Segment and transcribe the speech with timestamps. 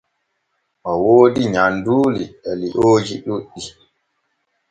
[0.89, 3.61] O woodi nyanduuli e liooji ɗuɗɗi.